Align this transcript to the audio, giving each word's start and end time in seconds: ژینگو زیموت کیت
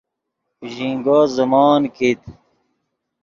ژینگو 0.73 1.19
زیموت 1.35 1.83
کیت 1.95 2.21